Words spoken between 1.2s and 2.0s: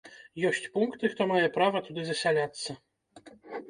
мае права